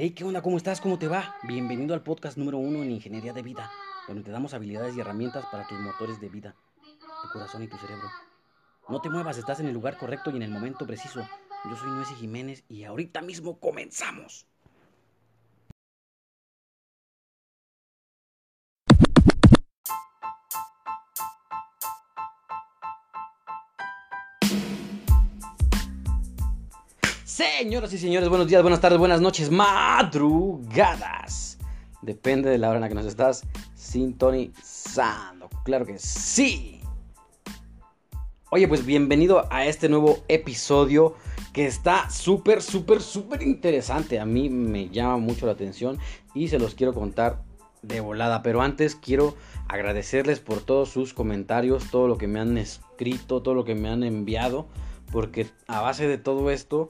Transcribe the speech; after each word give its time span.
Hey, 0.00 0.10
¿qué 0.10 0.22
onda? 0.22 0.42
¿Cómo 0.42 0.56
estás? 0.56 0.80
¿Cómo 0.80 0.96
te 0.96 1.08
va? 1.08 1.34
Bienvenido 1.42 1.92
al 1.92 2.04
podcast 2.04 2.38
número 2.38 2.58
uno 2.58 2.84
en 2.84 2.92
Ingeniería 2.92 3.32
de 3.32 3.42
Vida, 3.42 3.68
donde 4.06 4.22
te 4.22 4.30
damos 4.30 4.54
habilidades 4.54 4.96
y 4.96 5.00
herramientas 5.00 5.44
para 5.50 5.66
tus 5.66 5.76
motores 5.80 6.20
de 6.20 6.28
vida, 6.28 6.54
tu 7.20 7.28
corazón 7.32 7.64
y 7.64 7.66
tu 7.66 7.76
cerebro. 7.78 8.08
No 8.88 9.00
te 9.00 9.10
muevas, 9.10 9.38
estás 9.38 9.58
en 9.58 9.66
el 9.66 9.74
lugar 9.74 9.98
correcto 9.98 10.30
y 10.30 10.36
en 10.36 10.44
el 10.44 10.52
momento 10.52 10.86
preciso. 10.86 11.26
Yo 11.68 11.74
soy 11.74 11.90
Nuesi 11.90 12.14
Jiménez 12.14 12.62
y 12.68 12.84
ahorita 12.84 13.22
mismo 13.22 13.58
comenzamos. 13.58 14.46
Señoras 27.38 27.92
y 27.92 27.98
señores, 27.98 28.28
buenos 28.28 28.48
días, 28.48 28.62
buenas 28.62 28.80
tardes, 28.80 28.98
buenas 28.98 29.20
noches, 29.20 29.48
madrugadas. 29.48 31.56
Depende 32.02 32.50
de 32.50 32.58
la 32.58 32.68
hora 32.68 32.78
en 32.78 32.80
la 32.80 32.88
que 32.88 32.96
nos 32.96 33.06
estás 33.06 33.44
sintonizando. 33.76 35.48
Claro 35.62 35.86
que 35.86 36.00
sí. 36.00 36.80
Oye, 38.50 38.66
pues 38.66 38.84
bienvenido 38.84 39.46
a 39.52 39.66
este 39.66 39.88
nuevo 39.88 40.18
episodio 40.26 41.14
que 41.52 41.66
está 41.66 42.10
súper, 42.10 42.60
súper, 42.60 43.00
súper 43.00 43.44
interesante. 43.44 44.18
A 44.18 44.24
mí 44.24 44.50
me 44.50 44.88
llama 44.88 45.18
mucho 45.18 45.46
la 45.46 45.52
atención 45.52 45.96
y 46.34 46.48
se 46.48 46.58
los 46.58 46.74
quiero 46.74 46.92
contar 46.92 47.44
de 47.82 48.00
volada. 48.00 48.42
Pero 48.42 48.62
antes 48.62 48.96
quiero 48.96 49.36
agradecerles 49.68 50.40
por 50.40 50.62
todos 50.62 50.88
sus 50.88 51.14
comentarios, 51.14 51.88
todo 51.92 52.08
lo 52.08 52.18
que 52.18 52.26
me 52.26 52.40
han 52.40 52.58
escrito, 52.58 53.42
todo 53.42 53.54
lo 53.54 53.64
que 53.64 53.76
me 53.76 53.90
han 53.90 54.02
enviado. 54.02 54.66
Porque 55.12 55.46
a 55.68 55.80
base 55.80 56.08
de 56.08 56.18
todo 56.18 56.50
esto 56.50 56.88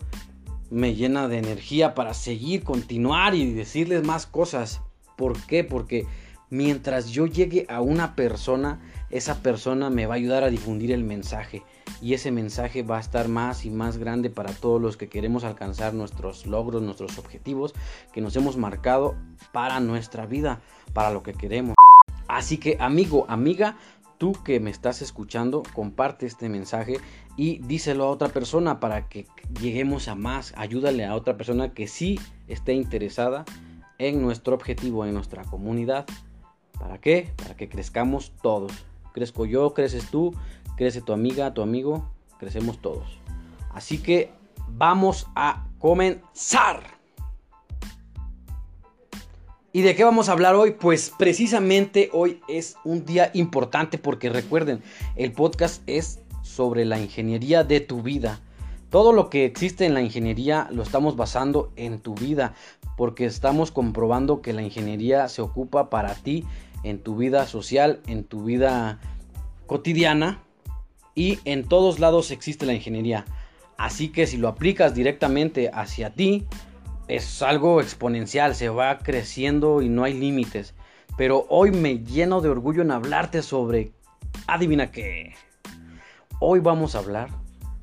me 0.70 0.94
llena 0.94 1.28
de 1.28 1.38
energía 1.38 1.94
para 1.94 2.14
seguir, 2.14 2.62
continuar 2.62 3.34
y 3.34 3.52
decirles 3.52 4.04
más 4.04 4.26
cosas. 4.26 4.82
¿Por 5.16 5.40
qué? 5.46 5.64
Porque 5.64 6.06
mientras 6.50 7.10
yo 7.10 7.26
llegue 7.26 7.66
a 7.68 7.80
una 7.80 8.14
persona, 8.14 8.80
esa 9.10 9.42
persona 9.42 9.90
me 9.90 10.06
va 10.06 10.14
a 10.14 10.16
ayudar 10.16 10.44
a 10.44 10.50
difundir 10.50 10.92
el 10.92 11.04
mensaje. 11.04 11.62
Y 12.00 12.14
ese 12.14 12.30
mensaje 12.30 12.82
va 12.82 12.98
a 12.98 13.00
estar 13.00 13.28
más 13.28 13.64
y 13.64 13.70
más 13.70 13.98
grande 13.98 14.30
para 14.30 14.52
todos 14.52 14.80
los 14.80 14.96
que 14.96 15.08
queremos 15.08 15.44
alcanzar 15.44 15.94
nuestros 15.94 16.46
logros, 16.46 16.82
nuestros 16.82 17.18
objetivos 17.18 17.74
que 18.12 18.20
nos 18.20 18.36
hemos 18.36 18.56
marcado 18.56 19.16
para 19.52 19.80
nuestra 19.80 20.26
vida, 20.26 20.60
para 20.92 21.10
lo 21.10 21.22
que 21.22 21.32
queremos. 21.32 21.74
Así 22.28 22.58
que 22.58 22.76
amigo, 22.78 23.24
amiga, 23.28 23.78
tú 24.18 24.32
que 24.44 24.60
me 24.60 24.70
estás 24.70 25.00
escuchando, 25.00 25.62
comparte 25.72 26.26
este 26.26 26.48
mensaje 26.48 26.98
y 27.36 27.58
díselo 27.58 28.04
a 28.04 28.10
otra 28.10 28.28
persona 28.28 28.80
para 28.80 29.08
que 29.08 29.26
lleguemos 29.60 30.08
a 30.08 30.14
más. 30.14 30.52
Ayúdale 30.56 31.04
a 31.06 31.14
otra 31.14 31.36
persona 31.36 31.72
que 31.72 31.86
sí 31.86 32.18
esté 32.48 32.74
interesada 32.74 33.44
en 33.98 34.20
nuestro 34.20 34.54
objetivo, 34.54 35.06
en 35.06 35.14
nuestra 35.14 35.44
comunidad. 35.44 36.06
¿Para 36.78 36.98
qué? 37.00 37.32
Para 37.36 37.56
que 37.56 37.68
crezcamos 37.68 38.32
todos. 38.42 38.72
Crezco 39.12 39.46
yo, 39.46 39.72
creces 39.72 40.10
tú, 40.10 40.34
crece 40.76 41.00
tu 41.00 41.12
amiga, 41.12 41.54
tu 41.54 41.62
amigo, 41.62 42.10
crecemos 42.38 42.78
todos. 42.80 43.18
Así 43.72 43.98
que 43.98 44.30
vamos 44.68 45.28
a 45.34 45.66
comenzar. 45.78 46.97
¿Y 49.70 49.82
de 49.82 49.94
qué 49.94 50.02
vamos 50.02 50.28
a 50.28 50.32
hablar 50.32 50.54
hoy? 50.54 50.70
Pues 50.70 51.12
precisamente 51.18 52.08
hoy 52.14 52.40
es 52.48 52.76
un 52.84 53.04
día 53.04 53.30
importante 53.34 53.98
porque 53.98 54.30
recuerden, 54.30 54.82
el 55.14 55.32
podcast 55.32 55.82
es 55.86 56.20
sobre 56.42 56.86
la 56.86 56.98
ingeniería 56.98 57.64
de 57.64 57.80
tu 57.80 58.00
vida. 58.00 58.40
Todo 58.88 59.12
lo 59.12 59.28
que 59.28 59.44
existe 59.44 59.84
en 59.84 59.92
la 59.92 60.00
ingeniería 60.00 60.68
lo 60.72 60.82
estamos 60.82 61.16
basando 61.16 61.70
en 61.76 62.00
tu 62.00 62.14
vida 62.14 62.54
porque 62.96 63.26
estamos 63.26 63.70
comprobando 63.70 64.40
que 64.40 64.54
la 64.54 64.62
ingeniería 64.62 65.28
se 65.28 65.42
ocupa 65.42 65.90
para 65.90 66.14
ti 66.14 66.44
en 66.82 66.98
tu 66.98 67.16
vida 67.16 67.46
social, 67.46 68.00
en 68.06 68.24
tu 68.24 68.44
vida 68.44 68.98
cotidiana 69.66 70.42
y 71.14 71.40
en 71.44 71.68
todos 71.68 71.98
lados 71.98 72.30
existe 72.30 72.64
la 72.64 72.72
ingeniería. 72.72 73.26
Así 73.76 74.08
que 74.08 74.26
si 74.26 74.38
lo 74.38 74.48
aplicas 74.48 74.94
directamente 74.94 75.70
hacia 75.74 76.14
ti, 76.14 76.46
es 77.08 77.42
algo 77.42 77.80
exponencial, 77.80 78.54
se 78.54 78.68
va 78.68 78.98
creciendo 78.98 79.82
y 79.82 79.88
no 79.88 80.04
hay 80.04 80.12
límites. 80.12 80.74
Pero 81.16 81.46
hoy 81.48 81.70
me 81.70 81.98
lleno 81.98 82.40
de 82.40 82.50
orgullo 82.50 82.82
en 82.82 82.90
hablarte 82.90 83.42
sobre, 83.42 83.92
adivina 84.46 84.90
qué. 84.90 85.34
Hoy 86.38 86.60
vamos 86.60 86.94
a 86.94 86.98
hablar 86.98 87.30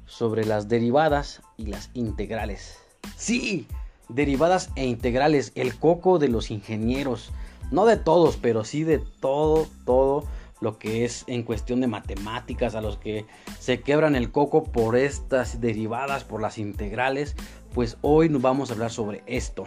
sobre 0.06 0.46
las 0.46 0.70
derivadas 0.70 1.42
y 1.58 1.66
las 1.66 1.90
integrales. 1.96 2.80
Sí, 3.18 3.68
derivadas 4.08 4.70
e 4.76 4.86
integrales, 4.86 5.52
el 5.56 5.78
coco 5.78 6.20
de 6.20 6.30
los 6.30 6.52
ingenieros. 6.52 7.32
No 7.72 7.86
de 7.86 7.98
todos, 7.98 8.38
pero 8.38 8.64
sí 8.64 8.84
de 8.84 9.00
todo, 9.00 9.68
todo 9.86 10.24
lo 10.62 10.78
que 10.78 11.04
es 11.04 11.26
en 11.28 11.44
cuestión 11.44 11.82
de 11.82 11.88
matemáticas, 11.88 12.76
a 12.76 12.82
los 12.82 12.98
que 12.98 13.26
se 13.60 13.82
quebran 13.82 14.16
el 14.16 14.32
coco 14.32 14.64
por 14.64 14.96
estas 14.96 15.60
derivadas, 15.60 16.24
por 16.24 16.42
las 16.42 16.58
integrales, 16.58 17.36
pues 17.76 17.98
hoy 18.02 18.30
nos 18.30 18.42
vamos 18.42 18.70
a 18.70 18.74
hablar 18.74 18.90
sobre 18.90 19.22
esto. 19.26 19.66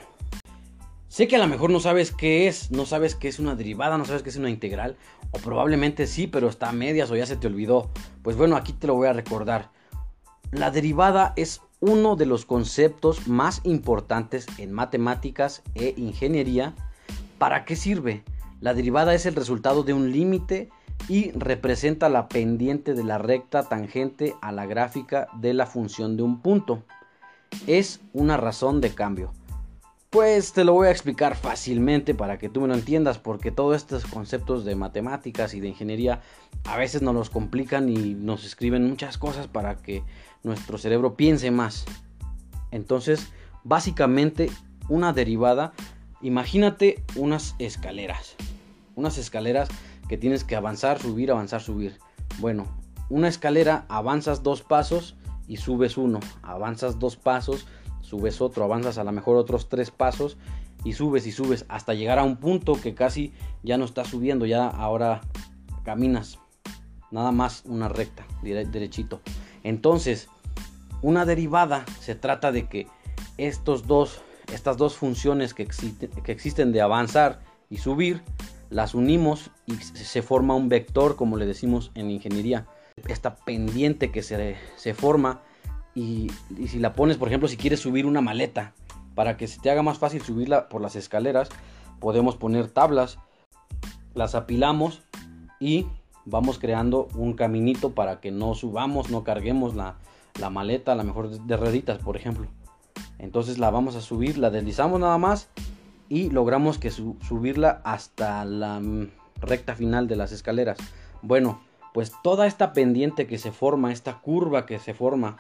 Sé 1.09 1.29
que 1.29 1.37
a 1.37 1.39
lo 1.39 1.47
mejor 1.47 1.69
no 1.69 1.79
sabes 1.79 2.11
qué 2.11 2.49
es, 2.49 2.71
no 2.71 2.87
sabes 2.87 3.15
qué 3.15 3.29
es 3.29 3.39
una 3.39 3.55
derivada, 3.55 3.99
no 3.99 4.07
sabes 4.07 4.23
qué 4.23 4.31
es 4.31 4.37
una 4.37 4.49
integral, 4.49 4.97
o 5.31 5.39
probablemente 5.39 6.07
sí, 6.07 6.27
pero 6.27 6.49
está 6.49 6.71
a 6.71 6.73
medias 6.73 7.11
o 7.11 7.17
ya 7.17 7.27
se 7.27 7.37
te 7.37 7.47
olvidó. 7.47 7.91
Pues 8.23 8.35
bueno, 8.35 8.57
aquí 8.57 8.73
te 8.73 8.87
lo 8.87 8.95
voy 8.95 9.09
a 9.09 9.13
recordar. 9.13 9.71
La 10.53 10.71
derivada 10.71 11.35
es 11.37 11.61
uno 11.81 12.17
de 12.17 12.25
los 12.25 12.47
conceptos 12.47 13.29
más 13.29 13.61
importantes 13.65 14.47
en 14.57 14.73
matemáticas 14.73 15.63
e 15.75 15.93
ingeniería. 15.99 16.75
¿Para 17.37 17.67
qué 17.67 17.77
sirve? 17.77 18.25
La 18.63 18.73
derivada 18.73 19.13
es 19.13 19.27
el 19.27 19.35
resultado 19.35 19.83
de 19.83 19.93
un 19.93 20.13
límite 20.13 20.71
y 21.11 21.31
representa 21.33 22.09
la 22.09 22.29
pendiente 22.29 22.95
de 22.95 23.05
la 23.05 23.19
recta 23.19 23.65
tangente 23.65 24.35
a 24.41 24.51
la 24.51 24.65
gráfica 24.65 25.29
de 25.39 25.53
la 25.53 25.67
función 25.67 26.17
de 26.17 26.23
un 26.23 26.41
punto 26.41 26.85
es 27.67 28.01
una 28.13 28.37
razón 28.37 28.81
de 28.81 28.95
cambio? 28.95 29.33
Pues 30.11 30.55
te 30.55 30.65
lo 30.65 30.73
voy 30.73 30.89
a 30.89 30.91
explicar 30.91 31.37
fácilmente 31.37 32.15
para 32.15 32.39
que 32.39 32.49
tú 32.49 32.63
me 32.63 32.69
lo 32.69 32.75
entiendas, 32.75 33.19
porque 33.19 33.51
todos 33.51 33.77
estos 33.77 34.07
conceptos 34.07 34.65
de 34.65 34.75
matemáticas 34.75 35.53
y 35.53 35.61
de 35.61 35.69
ingeniería 35.69 36.23
a 36.65 36.79
veces 36.79 37.03
nos 37.03 37.15
los 37.15 37.29
complican 37.29 37.91
y 37.91 38.15
nos 38.15 38.47
escriben 38.47 38.89
muchas 38.89 39.19
cosas 39.19 39.49
para 39.49 39.77
que 39.77 40.03
nuestro 40.43 40.79
cerebro 40.79 41.15
piense 41.15 41.51
más. 41.51 41.85
Entonces, 42.71 43.29
básicamente, 43.65 44.51
una 44.89 45.13
derivada, 45.13 45.75
imagínate 46.23 47.05
unas 47.15 47.55
escaleras. 47.59 48.35
Unas 48.97 49.19
escaleras 49.19 49.69
que 50.09 50.17
tienes 50.17 50.43
que 50.43 50.57
avanzar, 50.57 50.99
subir, 50.99 51.31
avanzar, 51.31 51.61
subir. 51.61 51.99
Bueno, 52.39 52.67
una 53.11 53.29
escalera 53.29 53.85
avanzas 53.89 54.43
dos 54.43 54.63
pasos 54.63 55.17
y 55.49 55.57
subes 55.57 55.97
uno, 55.97 56.21
avanzas 56.43 56.99
dos 56.99 57.17
pasos, 57.17 57.67
subes 58.01 58.41
otro, 58.41 58.65
avanzas 58.65 58.99
a 58.99 59.05
lo 59.05 59.13
mejor 59.13 59.37
otros 59.37 59.69
tres 59.69 59.91
pasos 59.91 60.37
y 60.85 60.93
subes 60.93 61.27
y 61.27 61.33
subes 61.33 61.65
hasta 61.69 61.95
llegar 61.95 62.19
a 62.19 62.25
un 62.25 62.37
punto 62.37 62.75
que 62.75 62.95
casi 62.95 63.33
ya 63.63 63.79
no 63.79 63.87
estás 63.87 64.09
subiendo, 64.09 64.47
ya 64.47 64.69
ahora 64.69 65.23
caminas 65.85 66.39
nada 67.11 67.33
más 67.33 67.65
una 67.65 67.89
recta, 67.89 68.27
derechito. 68.43 69.21
Entonces, 69.65 70.29
una 71.03 71.25
derivada 71.25 71.85
se 72.01 72.15
trata 72.15 72.53
de 72.53 72.69
que 72.69 72.87
estos 73.39 73.87
dos, 73.87 74.21
estas 74.53 74.77
dos 74.77 74.97
funciones 74.97 75.55
que, 75.55 75.67
que 75.67 76.33
existen 76.33 76.73
de 76.73 76.83
avanzar 76.83 77.41
y 77.71 77.79
subir, 77.79 78.23
las 78.71 78.95
unimos 78.95 79.51
y 79.67 79.77
se 79.77 80.21
forma 80.21 80.55
un 80.55 80.69
vector, 80.69 81.17
como 81.17 81.39
le 81.39 81.47
decimos 81.47 81.91
en 81.95 82.11
ingeniería 82.11 82.67
esta 83.07 83.37
pendiente 83.37 84.11
que 84.11 84.23
se, 84.23 84.57
se 84.77 84.95
forma 84.95 85.43
y, 85.99 86.31
si 86.69 86.79
la 86.79 86.93
pones, 86.93 87.17
por 87.17 87.27
ejemplo, 87.27 87.49
si 87.49 87.57
quieres 87.57 87.81
subir 87.81 88.07
una 88.07 88.21
maleta, 88.21 88.73
para 89.17 89.37
que 89.37 89.49
se 89.49 89.61
te 89.61 89.69
haga 89.69 89.83
más 89.83 89.99
fácil 89.99 90.23
subirla 90.23 90.69
por 90.69 90.81
las 90.81 90.95
escaleras, 90.95 91.49
podemos 91.99 92.37
poner 92.37 92.69
tablas, 92.69 93.19
las 94.15 94.37
apilamos 94.37 95.03
y 95.59 95.87
vamos 96.25 96.61
creando 96.61 97.09
un 97.17 97.33
caminito 97.33 97.97
para 97.97 98.21
que 98.21 98.31
no 98.31 98.55
subamos, 98.55 99.11
no 99.11 99.25
carguemos 99.25 99.75
la, 99.75 99.97
la 100.39 100.51
maleta, 100.51 100.93
a 100.93 100.95
lo 100.95 101.03
mejor 101.03 101.31
de 101.31 101.57
rueditas, 101.57 101.99
por 101.99 102.17
ejemplo. 102.17 102.47
Entonces 103.19 103.59
la 103.59 103.71
vamos 103.71 103.97
a 103.97 104.01
subir, 104.01 104.39
la 104.39 104.51
deslizamos 104.51 105.01
nada 105.01 105.19
más 105.19 105.49
y 106.09 106.31
logramos 106.31 106.79
que 106.79 106.93
subirla 106.93 107.81
hasta 107.83 108.45
la 108.45 108.79
mm, 108.79 109.11
recta 109.41 109.75
final 109.75 110.07
de 110.07 110.15
las 110.15 110.31
escaleras. 110.31 110.79
Bueno, 111.23 111.61
pues 111.93 112.13
toda 112.23 112.47
esta 112.47 112.73
pendiente 112.73 113.27
que 113.27 113.39
se 113.39 113.51
forma, 113.51 113.91
esta 113.91 114.21
curva 114.21 114.65
que 114.65 114.79
se 114.79 114.95
forma, 114.95 115.39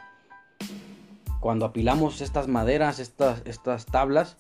cuando 1.41 1.67
apilamos 1.67 2.21
estas 2.21 2.49
maderas, 2.49 2.99
estas, 2.99 3.43
estas 3.45 3.87
tablas, 3.87 4.37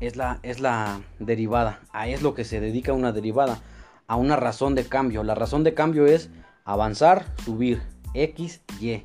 es 0.00 0.16
la, 0.16 0.40
es 0.42 0.60
la 0.60 1.00
derivada. 1.18 1.80
Ahí 1.92 2.12
es 2.12 2.22
lo 2.22 2.34
que 2.34 2.44
se 2.44 2.60
dedica 2.60 2.92
una 2.92 3.12
derivada, 3.12 3.60
a 4.06 4.16
una 4.16 4.36
razón 4.36 4.74
de 4.74 4.84
cambio. 4.84 5.22
La 5.22 5.34
razón 5.34 5.64
de 5.64 5.74
cambio 5.74 6.06
es 6.06 6.30
avanzar, 6.64 7.26
subir, 7.44 7.82
x, 8.14 8.60
y. 8.80 9.04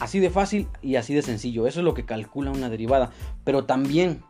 Así 0.00 0.20
de 0.20 0.30
fácil 0.30 0.68
y 0.82 0.96
así 0.96 1.14
de 1.14 1.22
sencillo. 1.22 1.66
Eso 1.66 1.80
es 1.80 1.84
lo 1.84 1.94
que 1.94 2.04
calcula 2.04 2.50
una 2.50 2.68
derivada. 2.68 3.10
Pero 3.44 3.64
también 3.64 4.22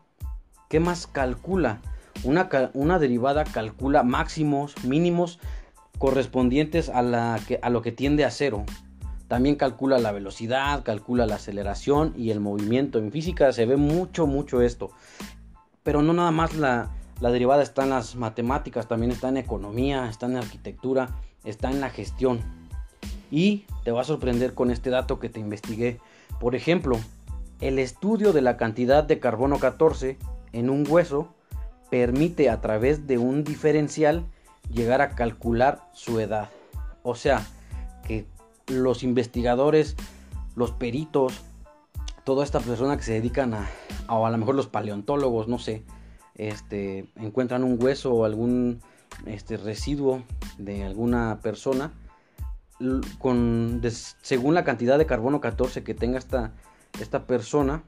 ¿Qué 0.69 0.81
más 0.81 1.07
calcula? 1.07 1.81
Una, 2.25 2.49
una 2.75 2.99
derivada 2.99 3.45
calcula 3.45 4.03
máximos, 4.03 4.75
mínimos 4.85 5.39
correspondientes 5.99 6.89
a, 6.89 7.03
la 7.03 7.41
a 7.63 7.71
lo 7.71 7.83
que 7.83 7.93
tiende 7.93 8.25
a 8.25 8.31
cero. 8.31 8.65
También 9.29 9.57
calcula 9.57 9.99
la 9.99 10.13
velocidad, 10.13 10.83
calcula 10.85 11.27
la 11.27 11.37
aceleración 11.37 12.15
y 12.17 12.31
el 12.31 12.41
movimiento. 12.41 12.99
En 12.99 13.11
física 13.11 13.53
se 13.53 13.67
ve 13.67 13.77
mucho, 13.77 14.27
mucho 14.27 14.63
esto. 14.63 14.91
Pero 15.83 16.03
no 16.03 16.13
nada 16.13 16.31
más 16.31 16.55
la, 16.57 16.91
la 17.21 17.31
derivada 17.31 17.63
está 17.63 17.85
en 17.85 17.91
las 17.91 18.15
matemáticas, 18.15 18.87
también 18.89 19.11
está 19.11 19.29
en 19.29 19.39
economía, 19.39 20.09
está 20.09 20.27
en 20.27 20.37
arquitectura, 20.37 21.17
está 21.45 21.71
en 21.71 21.81
la 21.81 21.91
gestión. 21.91 22.41
Y 23.31 23.65
te 23.85 23.91
va 23.91 24.03
a 24.03 24.05
sorprender 24.05 24.55
con 24.55 24.71
este 24.71 24.91
dato 24.91 25.19
que 25.19 25.29
te 25.29 25.41
investigué. 25.41 25.99
Por 26.39 26.55
ejemplo, 26.55 26.99
el 27.61 27.79
estudio 27.79 28.33
de 28.33 28.43
la 28.43 28.57
cantidad 28.57 29.03
de 29.03 29.19
carbono 29.19 29.59
14 29.59 30.19
en 30.53 30.71
un 30.71 30.85
hueso 30.89 31.35
permite 31.91 32.51
a 32.51 32.61
través 32.61 33.07
de 33.07 33.19
un 33.19 33.45
diferencial 33.45 34.27
llegar 34.71 35.01
a 35.01 35.11
calcular 35.11 35.81
su 35.93 36.21
edad. 36.21 36.51
O 37.03 37.15
sea, 37.15 37.47
que 38.07 38.27
los 38.67 39.03
investigadores, 39.03 39.97
los 40.55 40.73
peritos, 40.73 41.41
toda 42.25 42.45
esta 42.45 42.61
persona 42.61 42.97
que 42.97 43.05
se 43.05 43.13
dedican 43.13 43.55
a, 43.55 43.69
o 44.09 44.27
a 44.27 44.31
lo 44.31 44.39
mejor 44.39 44.55
los 44.55 44.67
paleontólogos, 44.67 45.49
no 45.49 45.59
sé, 45.59 45.85
este, 46.35 47.07
encuentran 47.17 47.65
un 47.65 47.83
hueso 47.83 48.13
o 48.13 48.25
algún 48.25 48.81
este, 49.27 49.57
residuo 49.57 50.23
de 50.59 50.85
alguna 50.85 51.41
persona, 51.43 51.93
con, 53.19 53.81
según 54.21 54.55
la 54.55 54.65
cantidad 54.65 54.99
de 54.99 55.07
carbono 55.07 55.41
14 55.41 55.83
que 55.83 55.95
tenga 55.95 56.19
esta, 56.19 56.53
esta 57.01 57.27
persona, 57.27 57.85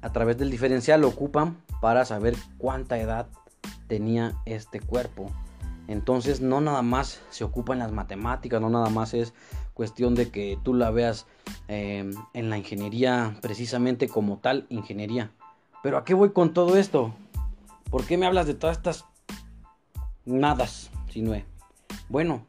a 0.00 0.12
través 0.12 0.38
del 0.38 0.50
diferencial 0.50 1.00
lo 1.00 1.08
ocupan 1.08 1.58
para 1.80 2.04
saber 2.04 2.36
cuánta 2.58 2.98
edad 2.98 3.26
tenía 3.86 4.34
este 4.46 4.80
cuerpo. 4.80 5.30
Entonces 5.88 6.40
no 6.40 6.60
nada 6.60 6.82
más 6.82 7.20
se 7.30 7.44
ocupa 7.44 7.74
en 7.74 7.80
las 7.80 7.92
matemáticas, 7.92 8.60
no 8.60 8.70
nada 8.70 8.88
más 8.88 9.12
es 9.12 9.34
cuestión 9.74 10.14
de 10.14 10.30
que 10.30 10.58
tú 10.62 10.72
la 10.72 10.90
veas 10.90 11.26
em, 11.68 12.14
en 12.32 12.48
la 12.48 12.56
ingeniería 12.56 13.36
precisamente 13.42 14.08
como 14.08 14.38
tal 14.38 14.66
ingeniería. 14.70 15.32
Pero 15.82 15.98
¿a 15.98 16.04
qué 16.04 16.14
voy 16.14 16.30
con 16.30 16.54
todo 16.54 16.76
esto? 16.76 17.12
¿Por 17.90 18.06
qué 18.06 18.16
me 18.16 18.26
hablas 18.26 18.46
de 18.46 18.54
todas 18.54 18.78
estas 18.78 19.04
nadas, 20.24 20.90
Sinue? 21.10 21.44
Bueno, 22.08 22.46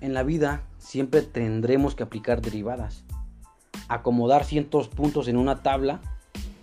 en 0.00 0.14
la 0.14 0.22
vida 0.22 0.62
siempre 0.78 1.22
tendremos 1.22 1.94
que 1.94 2.02
aplicar 2.02 2.40
derivadas. 2.40 3.04
Acomodar 3.88 4.44
cientos 4.44 4.88
puntos 4.88 5.28
en 5.28 5.36
una 5.36 5.62
tabla 5.62 6.00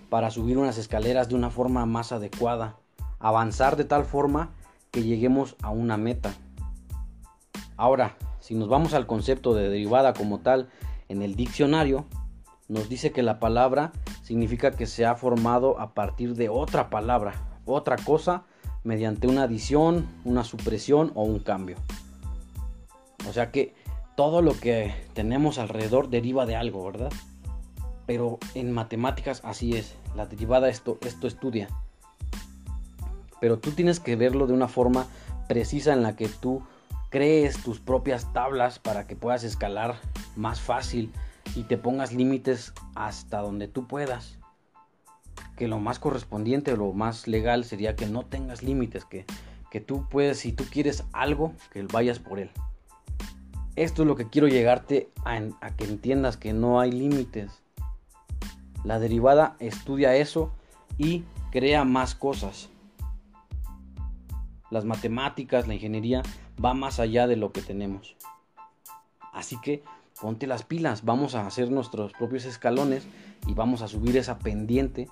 para 0.10 0.30
subir 0.32 0.58
unas 0.58 0.78
escaleras 0.78 1.30
de 1.30 1.36
una 1.36 1.50
forma 1.50 1.86
más 1.86 2.12
adecuada. 2.12 2.76
Avanzar 3.20 3.78
de 3.78 3.86
tal 3.86 4.06
forma 4.06 4.52
que 4.92 5.04
lleguemos 5.04 5.56
a 5.62 5.70
una 5.70 5.98
meta. 5.98 6.34
Ahora, 7.78 8.16
si 8.44 8.56
nos 8.56 8.68
vamos 8.68 8.94
al 8.94 9.08
concepto 9.08 9.54
de 9.54 9.70
derivada 9.70 10.14
como 10.14 10.40
tal 10.40 10.68
en 11.08 11.22
el 11.22 11.38
diccionario, 11.38 12.04
nos 12.68 12.90
dice 12.90 13.14
que 13.14 13.24
la 13.24 13.40
palabra 13.40 13.94
significa 14.22 14.72
que 14.72 14.86
se 14.86 15.06
ha 15.06 15.16
formado 15.16 15.80
a 15.80 15.94
partir 15.94 16.36
de 16.36 16.50
otra 16.50 16.90
palabra, 16.90 17.36
otra 17.66 17.96
cosa, 17.96 18.44
mediante 18.84 19.28
una 19.28 19.44
adición, 19.44 20.10
una 20.26 20.44
supresión 20.44 21.14
o 21.16 21.24
un 21.24 21.40
cambio. 21.40 21.78
O 23.30 23.32
sea 23.32 23.50
que 23.50 23.76
todo 24.18 24.42
lo 24.42 24.60
que 24.60 24.94
tenemos 25.14 25.58
alrededor 25.58 26.10
deriva 26.10 26.46
de 26.46 26.58
algo, 26.58 26.84
¿verdad? 26.84 27.14
Pero 28.06 28.40
en 28.56 28.74
matemáticas 28.74 29.40
así 29.46 29.78
es, 29.78 29.96
la 30.18 30.26
derivada 30.26 30.68
esto, 30.68 30.98
esto 31.06 31.28
estudia. 31.28 31.70
Pero 33.40 33.58
tú 33.60 33.72
tienes 33.72 34.02
que 34.02 34.18
verlo 34.18 34.48
de 34.48 34.54
una 34.54 34.68
forma 34.68 35.08
precisa 35.48 35.94
en 35.94 36.04
la 36.04 36.18
que 36.18 36.28
tú 36.28 36.62
crees 37.14 37.62
tus 37.62 37.80
propias 37.80 38.34
tablas 38.34 38.80
para 38.80 39.06
que 39.06 39.16
puedas 39.16 39.44
escalar 39.44 39.98
más 40.36 40.60
fácil 40.60 41.12
y 41.56 41.62
te 41.62 41.78
pongas 41.78 42.12
límites 42.12 42.74
hasta 42.96 43.38
donde 43.38 43.68
tú 43.68 43.86
puedas. 43.86 44.40
Que 45.56 45.68
lo 45.68 45.78
más 45.80 46.00
correspondiente 46.00 46.74
o 46.74 46.76
lo 46.76 46.92
más 46.92 47.28
legal 47.28 47.66
sería 47.66 47.96
que 47.96 48.08
no 48.08 48.26
tengas 48.26 48.64
límites, 48.64 49.06
que, 49.06 49.28
que 49.70 49.80
tú 49.80 50.10
puedes, 50.10 50.40
si 50.40 50.54
tú 50.54 50.64
quieres 50.72 51.04
algo, 51.14 51.54
que 51.72 51.84
vayas 51.84 52.18
por 52.18 52.40
él. 52.40 52.50
Esto 53.76 54.02
es 54.02 54.08
lo 54.08 54.16
que 54.16 54.28
quiero 54.28 54.48
llegarte 54.48 55.12
a, 55.24 55.40
a 55.62 55.76
que 55.76 55.84
entiendas 55.84 56.36
que 56.36 56.52
no 56.52 56.80
hay 56.80 56.92
límites. 56.92 57.62
La 58.84 58.98
derivada 58.98 59.56
estudia 59.60 60.16
eso 60.16 60.52
y 60.98 61.26
crea 61.52 61.86
más 61.86 62.16
cosas. 62.16 62.70
Las 64.72 64.84
matemáticas, 64.84 65.68
la 65.68 65.76
ingeniería 65.76 66.24
va 66.64 66.74
más 66.74 67.00
allá 67.00 67.28
de 67.28 67.36
lo 67.36 67.52
que 67.52 67.62
tenemos. 67.62 68.16
Así 69.34 69.60
que 69.62 69.84
ponte 70.22 70.48
las 70.48 70.64
pilas, 70.64 71.04
vamos 71.04 71.36
a 71.36 71.46
hacer 71.46 71.72
nuestros 71.72 72.14
propios 72.14 72.46
escalones 72.46 73.08
y 73.48 73.54
vamos 73.54 73.82
a 73.82 73.88
subir 73.88 74.16
esa 74.18 74.40
pendiente 74.40 75.10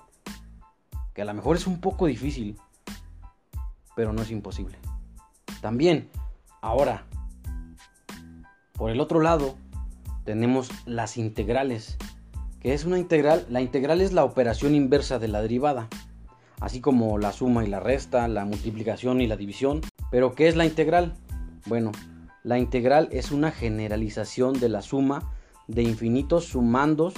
que 1.14 1.22
a 1.22 1.24
lo 1.24 1.34
mejor 1.34 1.56
es 1.56 1.66
un 1.66 1.80
poco 1.80 2.06
difícil, 2.06 2.56
pero 3.94 4.12
no 4.12 4.22
es 4.22 4.30
imposible. 4.30 4.78
También, 5.60 6.08
ahora, 6.60 7.04
por 8.72 8.90
el 8.90 9.00
otro 9.00 9.20
lado, 9.20 9.56
tenemos 10.24 10.70
las 10.86 11.16
integrales. 11.16 11.96
que 12.60 12.74
es 12.74 12.84
una 12.84 12.98
integral? 12.98 13.44
La 13.50 13.60
integral 13.60 14.00
es 14.00 14.12
la 14.12 14.24
operación 14.24 14.74
inversa 14.74 15.18
de 15.18 15.28
la 15.28 15.42
derivada, 15.42 15.88
así 16.60 16.80
como 16.80 17.18
la 17.18 17.32
suma 17.32 17.64
y 17.64 17.68
la 17.68 17.80
resta, 17.80 18.28
la 18.28 18.44
multiplicación 18.44 19.20
y 19.20 19.26
la 19.26 19.36
división. 19.36 19.80
Pero 20.10 20.34
¿qué 20.34 20.48
es 20.48 20.56
la 20.56 20.64
integral? 20.64 21.14
Bueno, 21.66 21.92
la 22.42 22.58
integral 22.58 23.08
es 23.12 23.30
una 23.30 23.52
generalización 23.52 24.58
de 24.58 24.68
la 24.68 24.82
suma 24.82 25.32
de 25.68 25.82
infinitos 25.82 26.46
sumandos. 26.46 27.14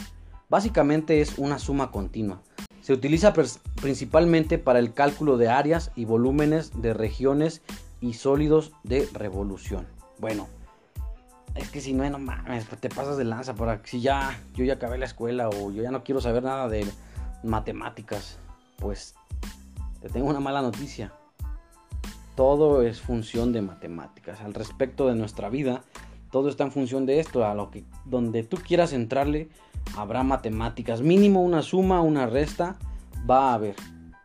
Básicamente 0.51 1.21
es 1.21 1.39
una 1.39 1.59
suma 1.59 1.91
continua. 1.91 2.43
Se 2.83 2.93
utiliza 2.93 3.33
principalmente 3.81 4.59
para 4.59 4.79
el 4.79 4.93
cálculo 4.93 5.39
de 5.39 5.49
áreas 5.49 5.91
y 5.97 6.05
volúmenes 6.05 6.83
de 6.83 6.93
regiones 6.93 7.63
y 8.03 8.13
sólidos 8.13 8.73
de 8.83 9.09
revolución. 9.15 9.87
Bueno, 10.19 10.47
es 11.55 11.71
que 11.71 11.81
si 11.81 11.95
no, 11.95 12.09
no 12.11 12.19
mames, 12.19 12.69
te 12.69 12.91
pasas 12.91 13.17
de 13.17 13.25
lanza. 13.25 13.55
Para 13.55 13.81
si 13.85 14.03
ya 14.03 14.39
yo 14.55 14.67
ya 14.67 14.75
acabé 14.75 14.99
la 14.99 15.07
escuela 15.07 15.49
o 15.49 15.71
yo 15.71 15.83
ya 15.83 15.91
no 15.91 16.05
quiero 16.05 16.21
saber 16.21 16.43
nada 16.43 16.69
de 16.69 16.87
matemáticas, 17.43 18.39
pues 18.77 19.15
te 20.03 20.11
tengo 20.11 20.29
una 20.29 20.41
mala 20.41 20.61
noticia 20.61 21.13
todo 22.35 22.83
es 22.83 23.01
función 23.01 23.53
de 23.53 23.63
matemáticas. 23.63 24.41
Al 24.41 24.55
respecto 24.55 25.07
de 25.07 25.15
nuestra 25.15 25.49
vida, 25.49 25.83
todo 26.31 26.49
está 26.49 26.65
en 26.65 26.73
función 26.73 27.07
de 27.07 27.21
esto. 27.21 27.45
A 27.47 27.55
lo 27.55 27.71
que 27.71 27.85
donde 28.05 28.43
tú 28.43 28.57
quieras 28.57 28.93
entrarle, 28.93 29.49
habrá 29.97 30.23
matemáticas. 30.23 31.01
Mínimo 31.01 31.43
una 31.43 31.63
suma, 31.63 32.01
una 32.01 32.27
resta, 32.27 32.77
va 33.29 33.51
a 33.51 33.55
haber. 33.55 33.77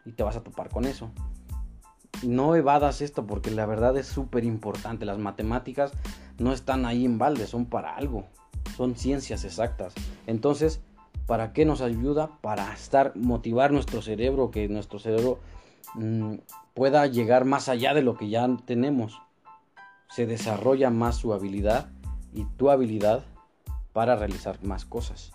Y 0.06 0.14
te 0.14 0.24
vas 0.24 0.36
a 0.36 0.44
topar 0.44 0.70
con 0.70 0.86
eso. 0.86 1.12
No 2.24 2.56
evadas 2.56 3.02
esto 3.02 3.26
porque 3.26 3.52
la 3.52 3.66
verdad 3.66 3.96
es 3.98 4.08
súper 4.08 4.44
importante. 4.44 5.06
Las 5.06 5.20
matemáticas 5.20 5.92
no 6.40 6.52
están 6.52 6.86
ahí 6.86 7.06
en 7.06 7.18
balde, 7.18 7.46
son 7.48 7.66
para 7.66 7.96
algo. 7.96 8.26
Son 8.76 8.96
ciencias 8.96 9.44
exactas. 9.44 9.94
Entonces, 10.26 10.82
¿para 11.28 11.54
qué 11.54 11.66
nos 11.66 11.82
ayuda? 11.82 12.32
Para 12.42 12.74
estar, 12.74 13.16
motivar 13.16 13.72
nuestro 13.72 14.02
cerebro, 14.02 14.50
que 14.50 14.68
nuestro 14.68 15.00
cerebro 15.00 15.40
mm, 15.96 16.36
pueda 16.74 17.06
llegar 17.08 17.46
más 17.46 17.70
allá 17.70 17.94
de 17.94 18.02
lo 18.02 18.16
que 18.16 18.30
ya 18.30 18.48
tenemos. 18.66 19.22
Se 20.10 20.26
desarrolla 20.26 20.90
más 20.90 21.18
su 21.18 21.34
habilidad 21.34 21.90
y 22.34 22.46
tu 22.46 22.70
habilidad 22.70 23.24
para 23.94 24.16
realizar 24.16 24.64
más 24.64 24.86
cosas. 24.86 25.32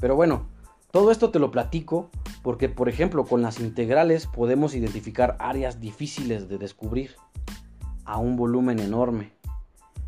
Pero 0.00 0.16
bueno, 0.16 0.46
todo 0.90 1.10
esto 1.10 1.30
te 1.30 1.38
lo 1.38 1.50
platico 1.50 2.10
porque, 2.42 2.68
por 2.68 2.88
ejemplo, 2.88 3.24
con 3.24 3.40
las 3.40 3.60
integrales 3.60 4.26
podemos 4.26 4.74
identificar 4.74 5.36
áreas 5.38 5.80
difíciles 5.80 6.48
de 6.48 6.58
descubrir 6.58 7.16
a 8.04 8.18
un 8.18 8.36
volumen 8.36 8.80
enorme. 8.80 9.32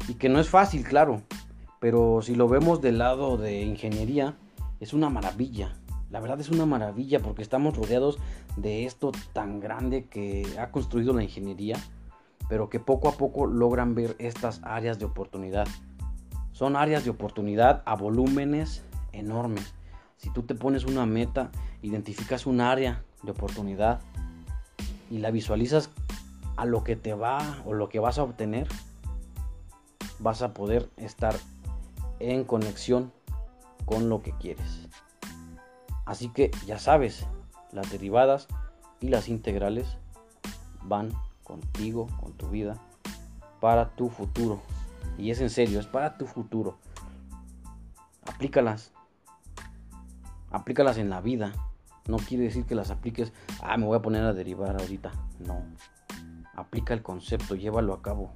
Y 0.08 0.14
que 0.14 0.28
no 0.28 0.40
es 0.40 0.48
fácil, 0.48 0.84
claro, 0.84 1.22
pero 1.80 2.20
si 2.22 2.34
lo 2.34 2.48
vemos 2.48 2.80
del 2.80 2.98
lado 2.98 3.36
de 3.36 3.62
ingeniería, 3.62 4.36
es 4.80 4.92
una 4.92 5.08
maravilla. 5.08 5.76
La 6.10 6.20
verdad 6.20 6.40
es 6.40 6.48
una 6.48 6.66
maravilla 6.66 7.20
porque 7.20 7.42
estamos 7.42 7.76
rodeados 7.76 8.18
de 8.56 8.84
esto 8.84 9.12
tan 9.32 9.60
grande 9.60 10.04
que 10.04 10.46
ha 10.58 10.70
construido 10.70 11.12
la 11.12 11.22
ingeniería, 11.22 11.76
pero 12.48 12.70
que 12.70 12.80
poco 12.80 13.08
a 13.08 13.12
poco 13.12 13.46
logran 13.46 13.94
ver 13.94 14.14
estas 14.18 14.60
áreas 14.62 14.98
de 14.98 15.06
oportunidad. 15.06 15.66
Son 16.52 16.76
áreas 16.76 17.04
de 17.04 17.10
oportunidad 17.10 17.82
a 17.84 17.96
volúmenes 17.96 18.84
enormes. 19.12 19.74
Si 20.16 20.30
tú 20.30 20.42
te 20.42 20.54
pones 20.54 20.84
una 20.84 21.04
meta, 21.04 21.50
identificas 21.82 22.46
un 22.46 22.60
área 22.60 23.02
de 23.22 23.32
oportunidad 23.32 24.00
y 25.10 25.18
la 25.18 25.30
visualizas 25.30 25.90
a 26.56 26.64
lo 26.64 26.84
que 26.84 26.96
te 26.96 27.14
va 27.14 27.62
o 27.66 27.72
lo 27.72 27.88
que 27.88 27.98
vas 27.98 28.18
a 28.18 28.22
obtener, 28.22 28.68
vas 30.18 30.42
a 30.42 30.54
poder 30.54 30.88
estar 30.96 31.34
en 32.20 32.44
conexión 32.44 33.12
con 33.84 34.08
lo 34.08 34.22
que 34.22 34.32
quieres. 34.38 34.88
Así 36.04 36.28
que 36.28 36.50
ya 36.66 36.78
sabes, 36.78 37.26
las 37.72 37.90
derivadas 37.90 38.48
y 39.00 39.08
las 39.08 39.28
integrales 39.28 39.98
van 40.82 41.12
contigo, 41.42 42.06
con 42.20 42.32
tu 42.34 42.48
vida, 42.48 42.76
para 43.60 43.90
tu 43.94 44.08
futuro. 44.08 44.60
Y 45.16 45.30
es 45.30 45.40
en 45.40 45.50
serio, 45.50 45.80
es 45.80 45.86
para 45.86 46.16
tu 46.18 46.26
futuro. 46.26 46.78
Aplícalas. 48.26 48.92
Aplícalas 50.50 50.98
en 50.98 51.10
la 51.10 51.20
vida. 51.20 51.52
No 52.06 52.18
quiere 52.18 52.44
decir 52.44 52.64
que 52.66 52.74
las 52.74 52.90
apliques, 52.90 53.32
ah, 53.62 53.76
me 53.76 53.86
voy 53.86 53.96
a 53.96 54.02
poner 54.02 54.24
a 54.24 54.32
derivar 54.32 54.78
ahorita. 54.78 55.12
No. 55.40 55.62
Aplica 56.54 56.94
el 56.94 57.02
concepto, 57.02 57.54
llévalo 57.54 57.94
a 57.94 58.02
cabo. 58.02 58.32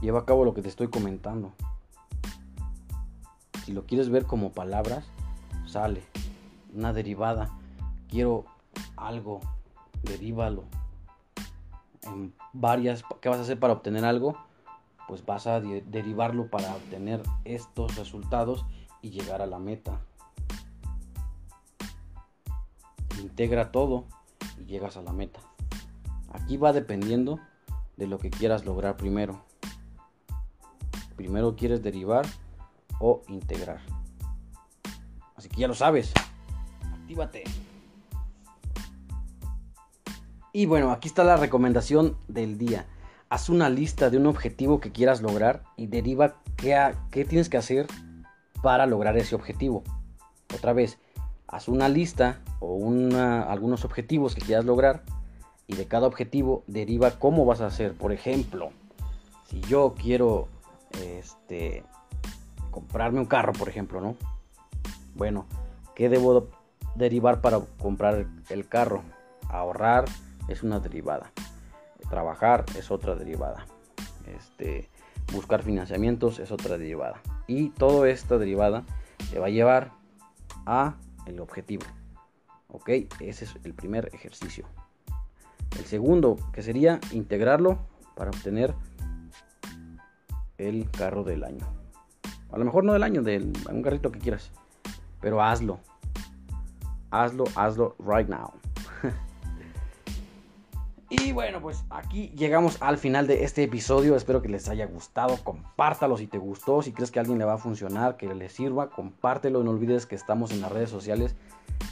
Lleva 0.00 0.20
a 0.20 0.24
cabo 0.24 0.44
lo 0.44 0.54
que 0.54 0.62
te 0.62 0.68
estoy 0.68 0.88
comentando. 0.88 1.52
Si 3.64 3.72
lo 3.72 3.84
quieres 3.86 4.10
ver 4.10 4.26
como 4.26 4.52
palabras, 4.52 5.04
sale. 5.66 6.02
Una 6.74 6.92
derivada. 6.92 7.50
Quiero 8.08 8.44
algo. 8.96 9.40
Derívalo. 10.02 10.64
En 12.02 12.34
varias. 12.52 13.04
¿Qué 13.20 13.28
vas 13.28 13.38
a 13.38 13.42
hacer 13.42 13.58
para 13.58 13.74
obtener 13.74 14.04
algo? 14.04 14.36
Pues 15.08 15.24
vas 15.24 15.46
a 15.46 15.60
derivarlo 15.60 16.50
para 16.50 16.74
obtener 16.74 17.22
estos 17.44 17.96
resultados 17.96 18.64
y 19.02 19.10
llegar 19.10 19.40
a 19.40 19.46
la 19.46 19.58
meta. 19.58 20.00
Integra 23.20 23.70
todo 23.70 24.04
y 24.58 24.64
llegas 24.64 24.96
a 24.96 25.02
la 25.02 25.12
meta. 25.12 25.40
Aquí 26.32 26.56
va 26.56 26.72
dependiendo 26.72 27.38
de 27.96 28.06
lo 28.06 28.18
que 28.18 28.30
quieras 28.30 28.64
lograr 28.64 28.96
primero. 28.96 29.42
Primero 31.16 31.56
quieres 31.56 31.82
derivar 31.82 32.26
o 33.00 33.22
integrar. 33.28 33.80
Así 35.36 35.48
que 35.48 35.60
ya 35.60 35.68
lo 35.68 35.74
sabes. 35.74 36.12
Actívate. 36.92 37.44
Y 40.52 40.66
bueno, 40.66 40.90
aquí 40.90 41.08
está 41.08 41.22
la 41.22 41.36
recomendación 41.36 42.16
del 42.28 42.56
día. 42.56 42.86
Haz 43.28 43.50
una 43.50 43.68
lista 43.68 44.08
de 44.08 44.16
un 44.16 44.26
objetivo 44.26 44.80
que 44.80 44.92
quieras 44.92 45.20
lograr 45.20 45.64
y 45.76 45.86
deriva 45.86 46.36
qué, 46.56 46.94
qué 47.10 47.24
tienes 47.24 47.48
que 47.48 47.58
hacer 47.58 47.86
para 48.62 48.86
lograr 48.86 49.18
ese 49.18 49.34
objetivo. 49.34 49.84
Otra 50.54 50.72
vez, 50.72 50.98
haz 51.46 51.68
una 51.68 51.88
lista 51.88 52.40
o 52.60 52.80
algunos 53.48 53.84
objetivos 53.84 54.34
que 54.34 54.40
quieras 54.40 54.64
lograr 54.64 55.02
y 55.66 55.74
de 55.74 55.86
cada 55.86 56.06
objetivo 56.06 56.64
deriva 56.66 57.18
cómo 57.18 57.44
vas 57.44 57.60
a 57.60 57.66
hacer. 57.66 57.92
Por 57.94 58.12
ejemplo, 58.12 58.70
si 59.48 59.60
yo 59.60 59.94
quiero 60.00 60.48
este, 61.04 61.84
comprarme 62.70 63.20
un 63.20 63.26
carro, 63.26 63.52
por 63.52 63.68
ejemplo, 63.68 64.00
¿no? 64.00 64.16
Bueno, 65.16 65.46
¿qué 65.94 66.10
debo 66.10 66.48
derivar 66.94 67.40
para 67.40 67.60
comprar 67.80 68.26
el 68.50 68.68
carro? 68.68 69.02
Ahorrar 69.48 70.04
es 70.46 70.62
una 70.62 70.78
derivada. 70.78 71.32
Trabajar 72.10 72.66
es 72.76 72.90
otra 72.90 73.14
derivada. 73.14 73.66
Este, 74.26 74.90
buscar 75.32 75.62
financiamientos 75.62 76.38
es 76.38 76.52
otra 76.52 76.76
derivada. 76.76 77.22
Y 77.46 77.70
toda 77.70 78.10
esta 78.10 78.36
derivada 78.36 78.84
te 79.30 79.38
va 79.38 79.46
a 79.46 79.50
llevar 79.50 79.92
a 80.66 80.96
el 81.24 81.40
objetivo. 81.40 81.84
¿Ok? 82.68 82.90
Ese 83.20 83.46
es 83.46 83.56
el 83.64 83.72
primer 83.72 84.10
ejercicio. 84.12 84.66
El 85.78 85.86
segundo, 85.86 86.36
que 86.52 86.62
sería 86.62 87.00
integrarlo 87.12 87.78
para 88.14 88.30
obtener 88.30 88.74
el 90.58 90.90
carro 90.90 91.24
del 91.24 91.42
año. 91.42 91.66
A 92.52 92.58
lo 92.58 92.66
mejor 92.66 92.84
no 92.84 92.92
del 92.92 93.02
año, 93.02 93.22
de 93.22 93.38
un 93.70 93.82
carrito 93.82 94.12
que 94.12 94.18
quieras. 94.18 94.52
Pero 95.20 95.42
hazlo. 95.42 95.80
Hazlo, 97.10 97.44
hazlo 97.54 97.96
right 97.98 98.28
now. 98.28 98.52
y 101.10 101.32
bueno, 101.32 101.60
pues 101.60 101.84
aquí 101.90 102.28
llegamos 102.36 102.78
al 102.80 102.98
final 102.98 103.26
de 103.26 103.44
este 103.44 103.62
episodio. 103.62 104.16
Espero 104.16 104.42
que 104.42 104.48
les 104.48 104.68
haya 104.68 104.86
gustado. 104.86 105.38
Compártalo 105.42 106.16
si 106.16 106.26
te 106.26 106.38
gustó. 106.38 106.82
Si 106.82 106.92
crees 106.92 107.10
que 107.10 107.18
a 107.18 107.22
alguien 107.22 107.38
le 107.38 107.44
va 107.44 107.54
a 107.54 107.58
funcionar, 107.58 108.16
que 108.16 108.32
le 108.34 108.48
sirva, 108.48 108.90
compártelo. 108.90 109.62
No 109.62 109.70
olvides 109.70 110.06
que 110.06 110.14
estamos 110.14 110.50
en 110.50 110.60
las 110.60 110.72
redes 110.72 110.90
sociales. 110.90 111.34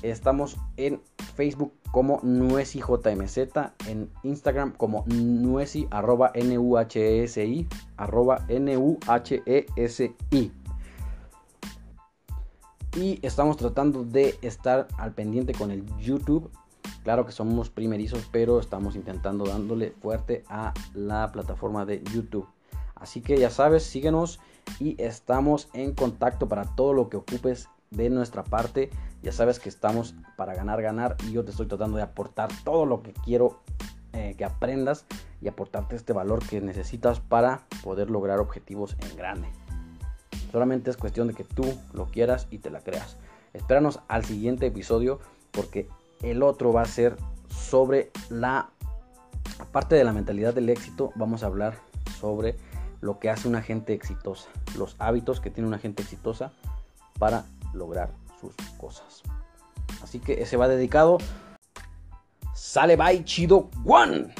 Estamos 0.02 0.56
en 0.76 1.00
Facebook 1.36 1.72
como 1.90 2.20
NuesiJMZ, 2.22 3.38
en 3.88 4.10
Instagram 4.22 4.72
como 4.72 5.04
Nuesi, 5.06 5.86
arroba 5.90 6.30
N-U-H-E-S-I, 6.34 7.66
arroba 7.96 8.44
N-U-H-E-S-I. 8.48 10.52
Y 12.96 13.18
estamos 13.26 13.56
tratando 13.56 14.04
de 14.04 14.38
estar 14.40 14.86
al 14.98 15.12
pendiente 15.12 15.52
con 15.52 15.72
el 15.72 15.84
YouTube. 15.98 16.50
Claro 17.02 17.26
que 17.26 17.32
somos 17.32 17.68
primerizos, 17.68 18.28
pero 18.30 18.60
estamos 18.60 18.94
intentando 18.94 19.44
dándole 19.44 19.90
fuerte 20.00 20.44
a 20.48 20.72
la 20.94 21.32
plataforma 21.32 21.84
de 21.84 22.02
YouTube. 22.14 22.46
Así 22.94 23.20
que 23.20 23.36
ya 23.36 23.50
sabes, 23.50 23.82
síguenos 23.82 24.38
y 24.78 25.00
estamos 25.02 25.68
en 25.72 25.92
contacto 25.92 26.48
para 26.48 26.64
todo 26.76 26.92
lo 26.92 27.08
que 27.08 27.16
ocupes 27.16 27.68
de 27.90 28.10
nuestra 28.10 28.44
parte. 28.44 28.90
Ya 29.22 29.32
sabes 29.32 29.58
que 29.58 29.68
estamos 29.68 30.14
para 30.36 30.54
ganar, 30.54 30.80
ganar 30.80 31.16
y 31.26 31.32
yo 31.32 31.44
te 31.44 31.50
estoy 31.50 31.66
tratando 31.66 31.96
de 31.96 32.04
aportar 32.04 32.50
todo 32.64 32.86
lo 32.86 33.02
que 33.02 33.12
quiero 33.12 33.60
eh, 34.12 34.36
que 34.38 34.44
aprendas 34.44 35.04
y 35.40 35.48
aportarte 35.48 35.96
este 35.96 36.12
valor 36.12 36.46
que 36.46 36.60
necesitas 36.60 37.18
para 37.18 37.66
poder 37.82 38.08
lograr 38.08 38.38
objetivos 38.38 38.96
en 39.00 39.16
grande. 39.16 39.48
Solamente 40.54 40.88
es 40.88 40.96
cuestión 40.96 41.26
de 41.26 41.34
que 41.34 41.42
tú 41.42 41.64
lo 41.94 42.06
quieras 42.06 42.46
y 42.48 42.58
te 42.58 42.70
la 42.70 42.78
creas. 42.78 43.16
Espéranos 43.54 43.98
al 44.06 44.24
siguiente 44.24 44.66
episodio 44.66 45.18
porque 45.50 45.88
el 46.22 46.44
otro 46.44 46.72
va 46.72 46.82
a 46.82 46.84
ser 46.84 47.16
sobre 47.48 48.12
la 48.30 48.70
aparte 49.58 49.96
de 49.96 50.04
la 50.04 50.12
mentalidad 50.12 50.54
del 50.54 50.68
éxito, 50.68 51.10
vamos 51.16 51.42
a 51.42 51.46
hablar 51.46 51.80
sobre 52.20 52.56
lo 53.00 53.18
que 53.18 53.30
hace 53.30 53.48
una 53.48 53.62
gente 53.62 53.94
exitosa, 53.94 54.48
los 54.78 54.94
hábitos 55.00 55.40
que 55.40 55.50
tiene 55.50 55.66
una 55.66 55.80
gente 55.80 56.04
exitosa 56.04 56.52
para 57.18 57.46
lograr 57.72 58.12
sus 58.40 58.54
cosas. 58.78 59.24
Así 60.04 60.20
que 60.20 60.40
ese 60.40 60.56
va 60.56 60.68
dedicado. 60.68 61.18
Sale 62.54 62.94
bye 62.94 63.24
chido 63.24 63.70
one. 63.84 64.32